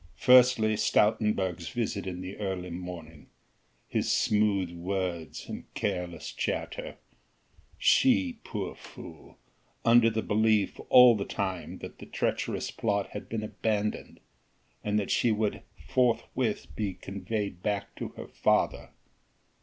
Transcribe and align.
Firstly 0.17 0.73
Stoutenburg's 0.77 1.69
visit 1.69 2.07
in 2.07 2.21
the 2.21 2.35
early 2.39 2.71
morning, 2.71 3.27
his 3.87 4.11
smooth 4.11 4.71
words 4.71 5.45
and 5.47 5.71
careless 5.75 6.31
chatter! 6.33 6.97
she, 7.77 8.39
poor 8.43 8.73
fool! 8.73 9.37
under 9.85 10.09
the 10.09 10.23
belief 10.23 10.79
all 10.89 11.15
the 11.15 11.23
time 11.23 11.77
that 11.83 11.99
the 11.99 12.07
treacherous 12.07 12.71
plot 12.71 13.09
had 13.11 13.29
been 13.29 13.43
abandoned, 13.43 14.19
and 14.83 14.97
that 14.97 15.11
she 15.11 15.31
would 15.31 15.61
forthwith 15.87 16.75
be 16.75 16.95
conveyed 16.95 17.61
back 17.61 17.93
to 17.97 18.07
her 18.17 18.25
father. 18.27 18.89